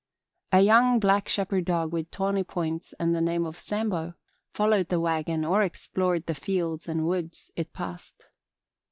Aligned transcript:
A 0.51 0.61
young 0.61 0.99
black 0.99 1.29
shepherd 1.29 1.65
dog 1.65 1.93
with 1.93 2.09
tawny 2.09 2.43
points 2.43 2.95
and 2.99 3.13
the 3.13 3.21
name 3.21 3.45
of 3.45 3.59
Sambo 3.59 4.15
followed 4.51 4.89
the 4.89 4.99
wagon 4.99 5.45
or 5.45 5.61
explored 5.61 6.25
the 6.25 6.33
fields 6.33 6.89
and 6.89 7.05
woods 7.05 7.51
it 7.55 7.71
passed. 7.71 8.25